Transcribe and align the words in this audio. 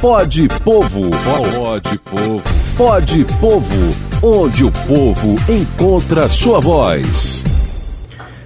Pode 0.00 0.46
Povo. 0.62 1.10
Pode 1.10 1.98
Povo. 1.98 2.42
Pode 2.76 3.24
Povo, 3.40 3.90
onde 4.22 4.64
o 4.64 4.70
povo 4.70 5.34
encontra 5.52 6.28
sua 6.28 6.60
voz. 6.60 7.44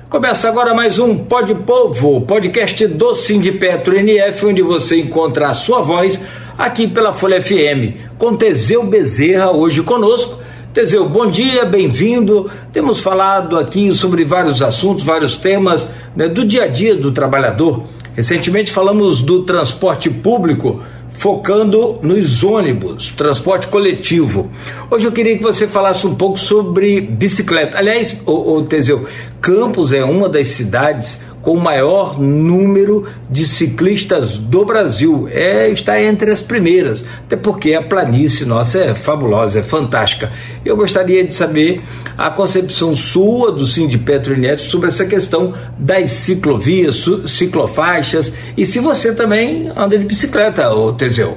Começa 0.09 0.49
agora 0.49 0.73
mais 0.73 0.99
um 0.99 1.15
Pode 1.15 1.54
Povo, 1.54 2.23
podcast 2.23 2.87
do 2.87 3.15
Sindipetro 3.15 3.95
NF, 3.95 4.46
onde 4.46 4.62
você 4.62 4.99
encontra 4.99 5.51
a 5.51 5.54
sua 5.54 5.83
voz 5.83 6.19
aqui 6.57 6.88
pela 6.88 7.12
Folha 7.12 7.42
FM, 7.42 8.16
com 8.16 8.34
Teseu 8.34 8.84
Bezerra 8.84 9.50
hoje 9.50 9.82
conosco. 9.82 10.40
Teseu, 10.72 11.06
bom 11.06 11.30
dia, 11.30 11.66
bem-vindo. 11.66 12.50
Temos 12.72 12.98
falado 12.98 13.58
aqui 13.58 13.92
sobre 13.92 14.24
vários 14.24 14.62
assuntos, 14.62 15.04
vários 15.04 15.37
temas 15.37 15.92
né, 16.16 16.28
do 16.28 16.46
dia 16.46 16.64
a 16.64 16.66
dia 16.66 16.95
do 16.95 17.12
trabalhador. 17.12 17.84
Recentemente 18.14 18.70
falamos 18.70 19.23
do 19.23 19.45
transporte 19.45 20.10
público, 20.10 20.82
focando 21.15 21.98
nos 22.02 22.42
ônibus, 22.42 23.12
transporte 23.12 23.66
coletivo. 23.66 24.51
Hoje 24.91 25.07
eu 25.07 25.12
queria 25.12 25.37
que 25.37 25.43
você 25.43 25.66
falasse 25.66 26.07
um 26.07 26.15
pouco 26.15 26.38
sobre 26.38 27.01
bicicleta. 27.01 27.79
Aliás, 27.79 28.21
o, 28.27 28.62
Teseu, 28.62 29.07
Campos 29.41 29.93
é 29.93 30.05
uma 30.05 30.29
das 30.29 30.48
cidades 30.48 31.21
com 31.42 31.52
o 31.52 31.60
maior 31.60 32.20
número 32.20 33.06
de 33.28 33.46
ciclistas 33.46 34.38
do 34.38 34.64
Brasil. 34.64 35.28
É, 35.30 35.68
está 35.70 36.01
entre 36.01 36.30
as 36.30 36.41
primeiras, 36.41 37.05
até 37.27 37.37
porque 37.37 37.74
a 37.74 37.82
planície 37.82 38.46
nossa 38.46 38.78
é 38.78 38.95
fabulosa, 38.95 39.59
é 39.59 39.62
fantástica. 39.62 40.30
Eu 40.65 40.77
gostaria 40.77 41.24
de 41.24 41.34
saber 41.34 41.82
a 42.16 42.30
concepção 42.30 42.95
sua 42.95 43.52
do 43.52 43.66
Sindipetro 43.66 44.38
Neto 44.38 44.62
sobre 44.62 44.88
essa 44.88 45.05
questão 45.05 45.52
das 45.78 46.10
ciclovias, 46.10 47.05
ciclofaixas 47.27 48.32
e 48.56 48.65
se 48.65 48.79
você 48.79 49.15
também 49.15 49.70
anda 49.77 49.98
de 49.98 50.04
bicicleta, 50.04 50.70
ô 50.70 50.93
Teseu. 50.93 51.37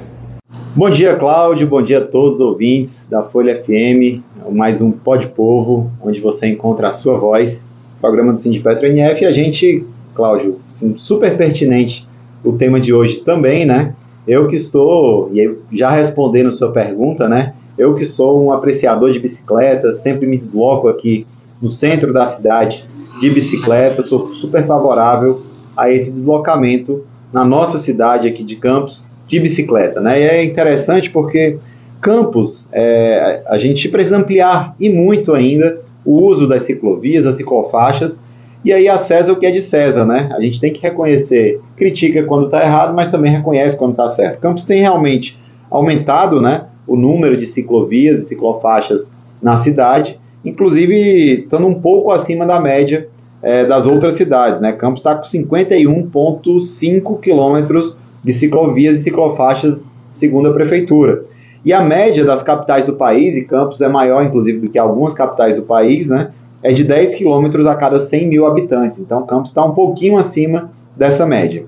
Bom 0.74 0.90
dia, 0.90 1.16
Cláudio. 1.16 1.66
Bom 1.66 1.82
dia 1.82 1.98
a 1.98 2.02
todos 2.02 2.34
os 2.34 2.40
ouvintes 2.40 3.06
da 3.06 3.22
Folha 3.22 3.64
FM. 3.64 4.20
Mais 4.52 4.80
um 4.80 4.90
Pod 4.92 5.26
Povo, 5.28 5.90
onde 6.02 6.20
você 6.20 6.46
encontra 6.48 6.90
a 6.90 6.92
sua 6.92 7.18
voz. 7.18 7.66
Programa 7.98 8.32
do 8.32 8.38
Sindipetro 8.38 8.86
NF. 8.86 9.24
A 9.24 9.30
gente 9.30 9.86
Cláudio, 10.16 10.58
super 10.96 11.36
pertinente 11.36 12.08
o 12.42 12.52
tema 12.52 12.80
de 12.80 12.92
hoje 12.92 13.18
também, 13.18 13.64
né? 13.66 13.94
Eu 14.26 14.48
que 14.48 14.58
sou, 14.58 15.30
e 15.32 15.56
já 15.72 15.90
respondendo 15.90 16.52
sua 16.52 16.72
pergunta, 16.72 17.28
né? 17.28 17.54
Eu 17.78 17.94
que 17.94 18.04
sou 18.04 18.42
um 18.42 18.52
apreciador 18.52 19.12
de 19.12 19.18
bicicletas, 19.18 19.98
sempre 19.98 20.26
me 20.26 20.36
desloco 20.36 20.88
aqui 20.88 21.26
no 21.60 21.68
centro 21.68 22.12
da 22.12 22.24
cidade 22.26 22.88
de 23.20 23.30
bicicleta, 23.30 24.02
sou 24.02 24.34
super 24.34 24.66
favorável 24.66 25.42
a 25.76 25.90
esse 25.90 26.10
deslocamento 26.10 27.04
na 27.32 27.44
nossa 27.44 27.78
cidade 27.78 28.26
aqui 28.26 28.42
de 28.42 28.56
Campos 28.56 29.04
de 29.28 29.38
bicicleta, 29.40 30.00
né? 30.00 30.20
E 30.20 30.22
é 30.22 30.44
interessante 30.44 31.10
porque 31.10 31.58
Campos, 32.00 32.68
é, 32.72 33.42
a 33.46 33.56
gente 33.56 33.88
precisa 33.88 34.18
ampliar 34.18 34.74
e 34.78 34.88
muito 34.88 35.34
ainda 35.34 35.80
o 36.04 36.22
uso 36.22 36.46
das 36.46 36.62
ciclovias, 36.62 37.24
das 37.24 37.36
ciclofaixas, 37.36 38.20
e 38.66 38.72
aí 38.72 38.88
a 38.88 38.98
César 38.98 39.32
o 39.32 39.36
que 39.36 39.46
é 39.46 39.50
de 39.52 39.60
César, 39.60 40.04
né? 40.04 40.28
A 40.36 40.40
gente 40.40 40.60
tem 40.60 40.72
que 40.72 40.82
reconhecer, 40.82 41.60
critica 41.76 42.24
quando 42.24 42.46
está 42.46 42.60
errado, 42.64 42.92
mas 42.92 43.08
também 43.08 43.30
reconhece 43.30 43.76
quando 43.76 43.92
está 43.92 44.10
certo. 44.10 44.40
Campos 44.40 44.64
tem 44.64 44.80
realmente 44.80 45.38
aumentado, 45.70 46.40
né, 46.40 46.64
o 46.84 46.96
número 46.96 47.36
de 47.36 47.46
ciclovias 47.46 48.20
e 48.20 48.24
ciclofaixas 48.26 49.08
na 49.40 49.56
cidade, 49.56 50.18
inclusive 50.44 51.42
estando 51.42 51.64
um 51.64 51.80
pouco 51.80 52.10
acima 52.10 52.44
da 52.44 52.58
média 52.58 53.08
é, 53.40 53.64
das 53.64 53.86
outras 53.86 54.14
cidades, 54.14 54.58
né? 54.60 54.72
Campos 54.72 54.98
está 54.98 55.14
com 55.14 55.22
51,5 55.22 57.20
quilômetros 57.20 57.96
de 58.24 58.32
ciclovias 58.32 58.98
e 58.98 59.02
ciclofaixas, 59.02 59.84
segundo 60.10 60.48
a 60.48 60.52
prefeitura. 60.52 61.24
E 61.64 61.72
a 61.72 61.80
média 61.80 62.24
das 62.24 62.42
capitais 62.42 62.84
do 62.84 62.94
país, 62.94 63.36
e 63.36 63.44
Campos 63.44 63.80
é 63.80 63.88
maior, 63.88 64.24
inclusive, 64.24 64.58
do 64.58 64.68
que 64.68 64.78
algumas 64.78 65.14
capitais 65.14 65.54
do 65.54 65.62
país, 65.62 66.08
né? 66.08 66.32
É 66.66 66.72
de 66.72 66.82
10 66.82 67.14
quilômetros 67.14 67.64
a 67.64 67.76
cada 67.76 68.00
100 68.00 68.26
mil 68.26 68.44
habitantes. 68.44 68.98
Então, 68.98 69.24
Campos 69.24 69.50
está 69.50 69.64
um 69.64 69.70
pouquinho 69.70 70.18
acima 70.18 70.72
dessa 70.96 71.24
média. 71.24 71.64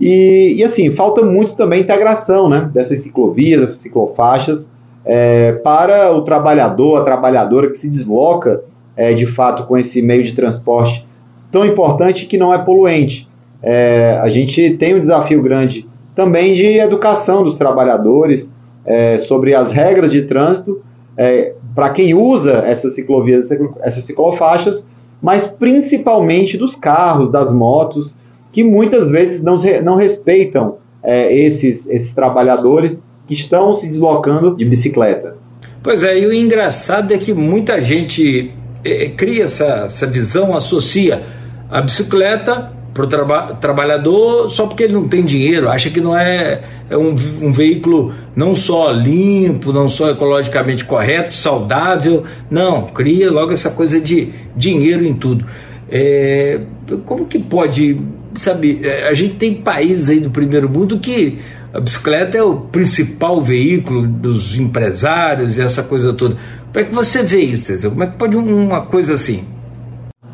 E, 0.00 0.54
e, 0.56 0.62
assim, 0.62 0.92
falta 0.92 1.22
muito 1.22 1.56
também 1.56 1.80
integração 1.80 2.48
né, 2.48 2.70
dessas 2.72 3.00
ciclovias, 3.00 3.60
dessas 3.60 3.78
ciclofaixas, 3.78 4.70
é, 5.04 5.54
para 5.64 6.12
o 6.12 6.22
trabalhador, 6.22 7.00
a 7.00 7.04
trabalhadora 7.04 7.68
que 7.68 7.76
se 7.76 7.88
desloca 7.88 8.62
é, 8.96 9.12
de 9.12 9.26
fato 9.26 9.66
com 9.66 9.76
esse 9.76 10.00
meio 10.00 10.22
de 10.22 10.32
transporte 10.34 11.04
tão 11.50 11.66
importante 11.66 12.26
que 12.26 12.38
não 12.38 12.54
é 12.54 12.58
poluente. 12.58 13.28
É, 13.60 14.20
a 14.22 14.28
gente 14.28 14.70
tem 14.70 14.94
um 14.94 15.00
desafio 15.00 15.42
grande 15.42 15.88
também 16.14 16.54
de 16.54 16.78
educação 16.78 17.42
dos 17.42 17.56
trabalhadores 17.56 18.54
é, 18.86 19.18
sobre 19.18 19.52
as 19.52 19.72
regras 19.72 20.12
de 20.12 20.22
trânsito 20.22 20.80
é, 21.16 21.54
para 21.74 21.90
quem 21.90 22.14
usa 22.14 22.62
essas 22.66 22.94
ciclovias, 22.94 23.50
essas 23.80 24.04
ciclofaixas, 24.04 24.84
mas 25.20 25.46
principalmente 25.46 26.56
dos 26.58 26.74
carros, 26.74 27.30
das 27.30 27.52
motos, 27.52 28.16
que 28.50 28.62
muitas 28.62 29.08
vezes 29.08 29.42
não, 29.42 29.56
não 29.82 29.96
respeitam 29.96 30.76
é, 31.02 31.34
esses, 31.34 31.86
esses 31.86 32.12
trabalhadores 32.12 33.04
que 33.26 33.34
estão 33.34 33.74
se 33.74 33.86
deslocando 33.86 34.56
de 34.56 34.64
bicicleta. 34.64 35.36
Pois 35.82 36.02
é, 36.02 36.18
e 36.18 36.26
o 36.26 36.32
engraçado 36.32 37.12
é 37.12 37.18
que 37.18 37.32
muita 37.32 37.80
gente 37.80 38.52
é, 38.84 39.08
cria 39.10 39.44
essa, 39.44 39.84
essa 39.86 40.06
visão, 40.06 40.54
associa 40.56 41.22
a 41.70 41.80
bicicleta 41.80 42.72
para 42.92 43.04
o 43.04 43.06
traba 43.06 43.54
trabalhador 43.54 44.50
só 44.50 44.66
porque 44.66 44.82
ele 44.82 44.92
não 44.92 45.08
tem 45.08 45.24
dinheiro, 45.24 45.68
acha 45.68 45.90
que 45.90 46.00
não 46.00 46.16
é, 46.16 46.62
é 46.90 46.96
um, 46.96 47.16
um, 47.40 47.52
veículo 47.52 48.12
não 48.36 48.54
só 48.54 48.90
limpo, 48.90 49.72
não 49.72 49.88
só 49.88 50.10
ecologicamente 50.10 50.84
correto, 50.84 51.34
saudável, 51.34 52.24
não, 52.50 52.86
cria 52.88 53.30
logo 53.30 53.52
essa 53.52 53.70
coisa 53.70 54.00
de 54.00 54.32
dinheiro 54.54 55.06
em 55.06 55.14
tudo. 55.14 55.46
É, 55.90 56.60
como 57.04 57.26
que 57.26 57.38
pode, 57.38 58.00
sabe, 58.34 58.80
é, 58.82 59.08
a 59.08 59.14
gente 59.14 59.34
tem 59.36 59.54
países 59.54 60.08
aí 60.08 60.20
do 60.20 60.30
primeiro 60.30 60.68
mundo 60.68 60.98
que 60.98 61.38
a 61.72 61.80
bicicleta 61.80 62.36
é 62.36 62.42
o 62.42 62.56
principal 62.56 63.40
veículo 63.40 64.06
dos 64.06 64.58
empresários 64.58 65.56
e 65.56 65.62
essa 65.62 65.82
coisa 65.82 66.12
toda. 66.12 66.36
Como 66.72 66.84
é 66.84 66.88
que 66.88 66.94
você 66.94 67.22
vê 67.22 67.40
isso? 67.40 67.88
Como 67.88 68.02
é 68.02 68.06
que 68.06 68.18
pode 68.18 68.36
uma 68.36 68.82
coisa 68.82 69.14
assim? 69.14 69.44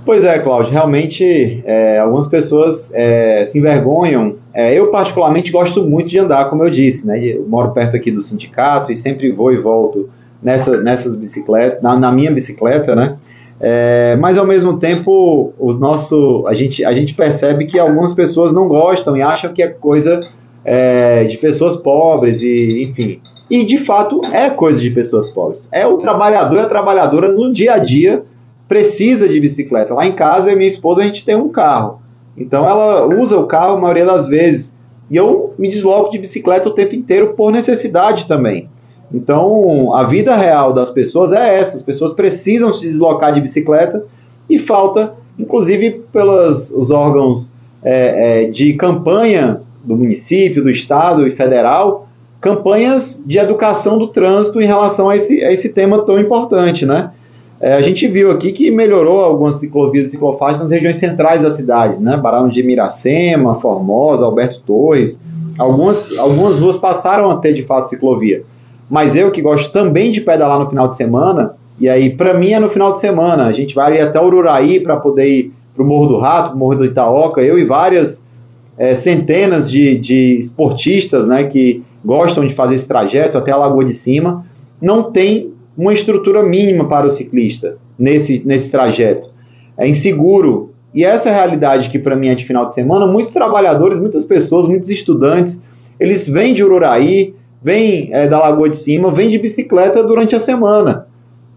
Pois 0.09 0.25
é, 0.25 0.39
Cláudio, 0.39 0.73
realmente 0.73 1.63
é, 1.67 1.99
algumas 1.99 2.27
pessoas 2.27 2.91
é, 2.95 3.45
se 3.45 3.59
envergonham. 3.59 4.37
É, 4.55 4.73
eu, 4.73 4.91
particularmente, 4.91 5.53
gosto 5.53 5.85
muito 5.85 6.09
de 6.09 6.19
andar, 6.19 6.49
como 6.49 6.65
eu 6.65 6.71
disse, 6.71 7.07
né? 7.07 7.23
Eu 7.23 7.45
moro 7.47 7.73
perto 7.73 7.95
aqui 7.95 8.11
do 8.11 8.23
sindicato 8.23 8.91
e 8.91 8.97
sempre 8.97 9.31
vou 9.31 9.53
e 9.53 9.59
volto 9.59 10.09
nessa, 10.43 10.81
nessas 10.81 11.15
bicicletas, 11.15 11.83
na, 11.83 11.95
na 11.95 12.11
minha 12.11 12.33
bicicleta, 12.33 12.97
né? 12.97 13.19
É, 13.61 14.17
mas 14.19 14.39
ao 14.39 14.47
mesmo 14.47 14.79
tempo, 14.79 15.53
o 15.59 15.73
nosso, 15.75 16.43
a, 16.47 16.55
gente, 16.55 16.83
a 16.87 16.93
gente 16.93 17.13
percebe 17.13 17.67
que 17.67 17.79
algumas 17.79 18.15
pessoas 18.15 18.51
não 18.51 18.67
gostam 18.67 19.15
e 19.15 19.21
acham 19.21 19.53
que 19.53 19.63
é 19.63 19.69
coisa 19.69 20.21
é, 20.65 21.25
de 21.25 21.37
pessoas 21.37 21.77
pobres, 21.77 22.41
e 22.41 22.83
enfim. 22.83 23.21
E 23.51 23.63
de 23.63 23.77
fato 23.77 24.23
é 24.33 24.49
coisa 24.49 24.81
de 24.81 24.91
pessoas 24.91 25.31
pobres. 25.31 25.69
É 25.71 25.87
o 25.87 25.99
trabalhador 25.99 26.57
e 26.57 26.61
a 26.61 26.67
trabalhadora 26.67 27.31
no 27.31 27.53
dia 27.53 27.75
a 27.75 27.79
dia 27.79 28.25
precisa 28.69 29.29
de 29.29 29.41
bicicleta. 29.41 29.95
Lá 29.95 30.07
em 30.07 30.13
casa, 30.13 30.55
minha 30.55 30.69
esposa, 30.69 31.01
a 31.01 31.05
gente 31.05 31.25
tem 31.25 31.35
um 31.35 31.49
carro. 31.49 32.01
Então 32.37 32.69
ela 32.69 33.07
usa 33.07 33.37
o 33.39 33.47
carro 33.47 33.77
a 33.77 33.81
maioria 33.81 34.05
das 34.05 34.27
vezes. 34.27 34.77
E 35.11 35.17
eu 35.17 35.55
me 35.59 35.69
desloco 35.69 36.11
de 36.11 36.19
bicicleta 36.19 36.69
o 36.69 36.75
tempo 36.75 36.95
inteiro 36.95 37.35
por 37.35 37.51
necessidade 37.51 38.27
também. 38.27 38.69
Então, 39.13 39.95
a 39.95 40.05
vida 40.05 40.37
real 40.37 40.73
das 40.73 40.91
pessoas 40.91 41.33
é 41.33 41.59
essa: 41.59 41.77
as 41.77 41.83
pessoas 41.83 42.13
precisam 42.13 42.73
se 42.73 42.87
deslocar 42.87 43.33
de 43.33 43.41
bicicleta 43.41 44.05
e 44.49 44.59
falta, 44.59 45.15
inclusive 45.39 46.03
pelos 46.13 46.71
os 46.71 46.91
órgãos 46.91 47.51
é, 47.83 48.43
é, 48.43 48.51
de 48.51 48.75
campanha 48.75 49.63
do 49.83 49.97
município, 49.97 50.63
do 50.63 50.69
estado 50.69 51.27
e 51.27 51.31
federal, 51.31 52.07
campanhas 52.41 53.23
de 53.25 53.39
educação 53.39 53.97
do 53.97 54.09
trânsito 54.09 54.61
em 54.61 54.67
relação 54.67 55.09
a 55.09 55.17
esse, 55.17 55.43
a 55.43 55.51
esse 55.51 55.71
tema 55.71 56.05
tão 56.05 56.21
importante, 56.21 56.85
né? 56.85 57.11
É, 57.61 57.75
a 57.75 57.83
gente 57.83 58.07
viu 58.07 58.31
aqui 58.31 58.53
que 58.53 58.71
melhorou 58.71 59.21
algumas 59.21 59.57
ciclovias 59.57 60.07
e 60.07 60.11
ciclofaixas 60.11 60.63
nas 60.63 60.71
regiões 60.71 60.97
centrais 60.99 61.43
das 61.43 61.55
cidades, 61.55 61.99
né? 61.99 62.17
Barão 62.17 62.49
de 62.49 62.63
Miracema, 62.63 63.57
Formosa, 63.57 64.25
Alberto 64.25 64.61
Torres. 64.61 65.21
Algumas, 65.59 66.17
algumas 66.17 66.57
ruas 66.59 66.77
passaram 66.77 67.31
a 67.31 67.39
ter 67.39 67.53
de 67.53 67.65
fato 67.65 67.89
ciclovia. 67.89 68.45
Mas 68.89 69.17
eu 69.17 69.31
que 69.33 69.43
gosto 69.43 69.73
também 69.73 70.13
de 70.13 70.21
pedalar 70.21 70.61
no 70.61 70.69
final 70.69 70.87
de 70.87 70.95
semana, 70.95 71.55
e 71.81 71.89
aí 71.89 72.11
para 72.11 72.35
mim 72.35 72.53
é 72.53 72.61
no 72.61 72.69
final 72.69 72.93
de 72.93 73.01
semana. 73.01 73.47
A 73.47 73.53
gente 73.53 73.75
vai 73.75 74.01
até 74.01 74.21
Ururaí 74.21 74.79
para 74.79 74.97
poder 74.97 75.27
ir 75.27 75.53
para 75.75 75.83
o 75.83 75.87
Morro 75.87 76.07
do 76.07 76.19
Rato, 76.19 76.51
para 76.51 76.57
o 76.57 76.59
Morro 76.59 76.77
do 76.77 76.85
Itaoca. 76.85 77.41
Eu 77.41 77.59
e 77.59 77.65
várias 77.65 78.23
é, 78.77 78.95
centenas 78.95 79.69
de, 79.69 79.99
de 79.99 80.39
esportistas 80.39 81.27
né, 81.27 81.45
que 81.45 81.83
gostam 82.05 82.47
de 82.47 82.55
fazer 82.55 82.77
esse 82.77 82.87
trajeto 82.87 83.37
até 83.37 83.51
a 83.51 83.57
Lagoa 83.57 83.85
de 83.85 83.93
Cima. 83.93 84.47
Não 84.81 85.11
tem 85.11 85.53
uma 85.79 85.95
estrutura 85.95 86.43
mínima 86.43 86.89
para 86.89 87.07
o 87.07 87.11
ciclista 87.11 87.79
nesse, 87.99 88.43
nesse 88.45 88.71
trajeto. 88.71 89.31
É 89.79 89.89
inseguro. 89.89 90.75
E 90.93 91.05
essa 91.05 91.29
é 91.29 91.33
realidade 91.33 91.89
que 91.89 91.99
para 91.99 92.17
mim 92.17 92.29
é 92.29 92.35
de 92.35 92.45
final 92.45 92.67
de 92.67 92.75
semana. 92.75 93.07
Muitos 93.07 93.33
trabalhadores, 93.33 93.99
muitas 93.99 94.25
pessoas, 94.25 94.67
muitos 94.67 94.91
estudantes 94.91 95.61
eles 95.99 96.29
vêm 96.29 96.55
de 96.55 96.63
Ururaí, 96.63 97.35
vêm 97.63 98.11
é, 98.13 98.27
da 98.27 98.39
Lagoa 98.39 98.69
de 98.69 98.77
Cima, 98.77 99.11
vêm 99.11 99.31
de 99.31 99.39
bicicleta 99.39 100.03
durante 100.03 100.37
a 100.37 100.39
semana 100.39 101.07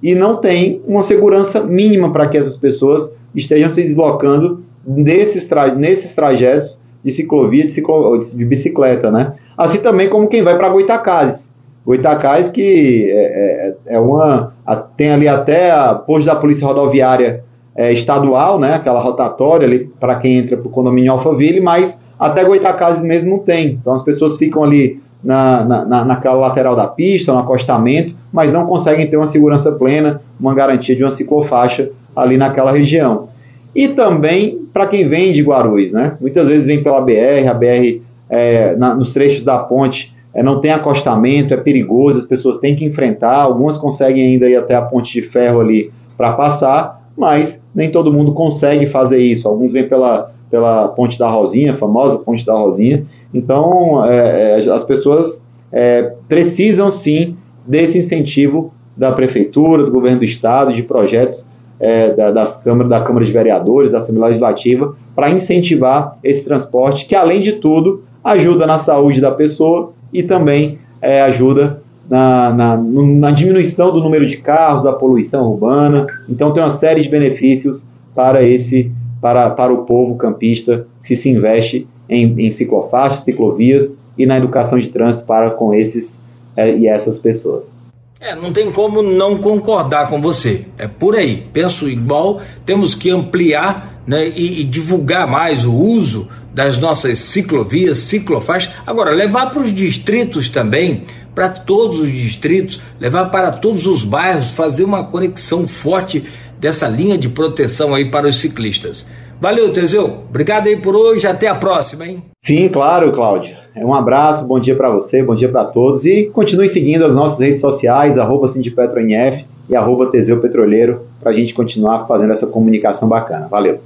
e 0.01 0.15
não 0.15 0.37
tem 0.37 0.81
uma 0.87 1.03
segurança 1.03 1.61
mínima 1.61 2.11
para 2.11 2.27
que 2.27 2.37
essas 2.37 2.57
pessoas 2.57 3.13
estejam 3.35 3.69
se 3.69 3.83
deslocando 3.83 4.63
nesses, 4.85 5.45
tra 5.45 5.75
nesses 5.75 6.13
trajetos 6.13 6.81
de 7.03 7.11
ciclovia, 7.11 7.65
de, 7.65 7.71
ciclo 7.71 8.19
de 8.19 8.45
bicicleta, 8.45 9.11
né? 9.11 9.33
Assim 9.55 9.79
também 9.79 10.09
como 10.09 10.27
quem 10.27 10.41
vai 10.41 10.57
para 10.57 10.69
Goitacazes. 10.69 11.50
Goitacazes 11.85 12.47
que 12.49 13.09
é, 13.09 13.75
é, 13.89 13.95
é 13.95 13.99
uma 13.99 14.53
tem 14.95 15.11
ali 15.11 15.27
até 15.27 15.71
a 15.71 15.95
posto 15.95 16.25
da 16.25 16.35
Polícia 16.35 16.65
Rodoviária 16.65 17.43
é, 17.75 17.91
estadual, 17.91 18.59
né? 18.59 18.75
Aquela 18.75 18.99
rotatória 18.99 19.67
ali 19.67 19.91
para 19.99 20.15
quem 20.15 20.37
entra 20.37 20.57
para 20.57 20.67
o 20.67 20.71
condomínio 20.71 21.11
Alphaville, 21.11 21.59
mas 21.59 21.99
até 22.19 22.43
Goitacazes 22.43 23.01
mesmo 23.01 23.31
não 23.31 23.39
tem. 23.39 23.79
Então 23.81 23.93
as 23.93 24.03
pessoas 24.03 24.37
ficam 24.37 24.63
ali 24.63 25.01
na, 25.23 25.63
na, 25.63 26.05
naquela 26.05 26.35
lateral 26.35 26.75
da 26.75 26.87
pista, 26.87 27.33
no 27.33 27.39
acostamento, 27.39 28.15
mas 28.31 28.51
não 28.51 28.65
conseguem 28.65 29.07
ter 29.07 29.17
uma 29.17 29.27
segurança 29.27 29.71
plena, 29.71 30.21
uma 30.39 30.53
garantia 30.53 30.95
de 30.95 31.03
uma 31.03 31.09
ciclofaixa 31.09 31.89
ali 32.15 32.37
naquela 32.37 32.71
região. 32.71 33.29
E 33.75 33.87
também 33.87 34.59
para 34.73 34.87
quem 34.87 35.07
vem 35.07 35.33
de 35.33 35.41
Guarulhos, 35.41 35.91
né? 35.91 36.17
Muitas 36.19 36.47
vezes 36.47 36.65
vem 36.65 36.83
pela 36.83 37.01
BR, 37.01 37.47
a 37.49 37.53
BR 37.53 38.01
é, 38.29 38.75
na, 38.75 38.95
nos 38.95 39.13
trechos 39.13 39.43
da 39.43 39.59
ponte 39.59 40.15
é, 40.33 40.41
não 40.41 40.61
tem 40.61 40.71
acostamento, 40.71 41.53
é 41.53 41.57
perigoso, 41.57 42.19
as 42.19 42.25
pessoas 42.25 42.57
têm 42.57 42.75
que 42.75 42.85
enfrentar, 42.85 43.41
algumas 43.41 43.77
conseguem 43.77 44.33
ainda 44.33 44.49
ir 44.49 44.55
até 44.55 44.75
a 44.75 44.81
ponte 44.81 45.13
de 45.13 45.21
ferro 45.21 45.59
ali 45.59 45.91
para 46.17 46.33
passar, 46.33 47.01
mas 47.17 47.61
nem 47.73 47.89
todo 47.89 48.13
mundo 48.13 48.33
consegue 48.33 48.85
fazer 48.85 49.19
isso. 49.19 49.47
Alguns 49.47 49.71
vêm 49.71 49.87
pela, 49.87 50.31
pela 50.49 50.87
Ponte 50.89 51.17
da 51.17 51.29
Rosinha, 51.29 51.73
a 51.73 51.77
famosa 51.77 52.17
Ponte 52.17 52.45
da 52.45 52.53
Rosinha. 52.53 53.05
Então, 53.33 54.05
é, 54.05 54.59
é 54.59 54.71
as 54.71 54.83
pessoas 54.83 55.43
é, 55.71 56.13
precisam 56.27 56.91
sim 56.91 57.37
desse 57.65 57.97
incentivo 57.97 58.73
da 58.95 59.11
Prefeitura, 59.11 59.83
do 59.83 59.91
Governo 59.91 60.19
do 60.19 60.25
Estado, 60.25 60.73
de 60.73 60.83
projetos 60.83 61.47
é, 61.79 62.13
da, 62.13 62.31
das 62.31 62.57
câmaras, 62.57 62.89
da 62.89 63.01
Câmara 63.01 63.25
de 63.25 63.31
Vereadores, 63.31 63.91
da 63.91 63.97
Assembleia 63.97 64.27
Legislativa, 64.27 64.95
para 65.15 65.29
incentivar 65.29 66.17
esse 66.23 66.43
transporte, 66.43 67.05
que 67.05 67.15
além 67.15 67.41
de 67.41 67.53
tudo 67.53 68.03
ajuda 68.23 68.67
na 68.67 68.77
saúde 68.77 69.19
da 69.19 69.31
pessoa 69.31 69.93
e 70.13 70.23
também 70.23 70.79
é, 71.01 71.21
ajuda 71.21 71.81
na, 72.09 72.53
na, 72.53 72.77
na, 72.77 73.31
diminuição 73.31 73.91
do 73.91 74.01
número 74.01 74.25
de 74.25 74.37
carros, 74.37 74.83
da 74.83 74.93
poluição 74.93 75.49
urbana. 75.49 76.05
Então 76.27 76.51
tem 76.53 76.61
uma 76.61 76.69
série 76.69 77.01
de 77.01 77.09
benefícios 77.09 77.85
para 78.13 78.43
esse 78.43 78.91
para, 79.21 79.51
para 79.51 79.71
o 79.71 79.85
povo 79.85 80.15
campista 80.15 80.87
se 80.99 81.15
se 81.15 81.29
investe 81.29 81.87
em, 82.09 82.47
em 82.47 82.51
ciclofaixas, 82.51 83.23
ciclovias 83.23 83.95
e 84.17 84.25
na 84.25 84.37
educação 84.37 84.79
de 84.79 84.89
trânsito 84.89 85.25
para 85.25 85.51
com 85.51 85.73
esses 85.73 86.19
é, 86.55 86.75
e 86.75 86.87
essas 86.87 87.17
pessoas. 87.17 87.75
É, 88.21 88.35
não 88.35 88.53
tem 88.53 88.71
como 88.71 89.01
não 89.01 89.39
concordar 89.39 90.07
com 90.07 90.21
você. 90.21 90.67
É 90.77 90.87
por 90.87 91.15
aí. 91.15 91.47
Penso 91.51 91.89
igual, 91.89 92.39
temos 92.63 92.93
que 92.93 93.09
ampliar 93.09 94.03
né, 94.05 94.27
e, 94.27 94.61
e 94.61 94.63
divulgar 94.63 95.27
mais 95.27 95.65
o 95.65 95.73
uso 95.73 96.29
das 96.53 96.77
nossas 96.77 97.17
ciclovias, 97.17 97.97
ciclofaixas. 97.97 98.71
Agora, 98.85 99.09
levar 99.11 99.49
para 99.49 99.63
os 99.63 99.73
distritos 99.73 100.49
também, 100.49 101.05
para 101.33 101.49
todos 101.49 101.99
os 101.99 102.11
distritos, 102.11 102.79
levar 102.99 103.31
para 103.31 103.53
todos 103.53 103.87
os 103.87 104.03
bairros, 104.03 104.51
fazer 104.51 104.83
uma 104.83 105.03
conexão 105.03 105.67
forte 105.67 106.23
dessa 106.59 106.87
linha 106.87 107.17
de 107.17 107.27
proteção 107.27 107.95
aí 107.95 108.11
para 108.11 108.27
os 108.27 108.39
ciclistas. 108.39 109.07
Valeu, 109.39 109.73
Teseu. 109.73 110.25
Obrigado 110.29 110.67
aí 110.67 110.77
por 110.77 110.95
hoje. 110.95 111.25
Até 111.25 111.47
a 111.47 111.55
próxima, 111.55 112.05
hein? 112.05 112.23
Sim, 112.39 112.69
claro, 112.69 113.13
Cláudio. 113.13 113.60
Um 113.75 113.93
abraço, 113.93 114.45
bom 114.45 114.59
dia 114.59 114.75
para 114.75 114.89
você, 114.89 115.23
bom 115.23 115.35
dia 115.35 115.49
para 115.49 115.65
todos. 115.65 116.05
E 116.05 116.25
continue 116.25 116.67
seguindo 116.67 117.05
as 117.05 117.15
nossas 117.15 117.39
redes 117.39 117.61
sociais, 117.61 118.17
arroba 118.17 118.47
SindPetroNF 118.47 119.45
e 119.69 119.75
arroba 119.75 120.07
Teseu 120.07 120.41
Petroleiro, 120.41 121.07
para 121.19 121.31
a 121.31 121.33
gente 121.33 121.53
continuar 121.53 122.05
fazendo 122.05 122.31
essa 122.31 122.47
comunicação 122.47 123.07
bacana. 123.07 123.47
Valeu. 123.47 123.79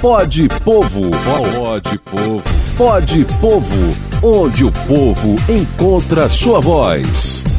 Pode 0.00 0.48
Povo. 0.62 1.10
Pode 1.24 1.98
Povo. 2.00 2.42
Pode 2.76 3.24
Povo. 3.40 4.14
Onde 4.22 4.64
o 4.64 4.72
povo 4.86 5.36
encontra 5.50 6.28
sua 6.28 6.60
voz. 6.60 7.53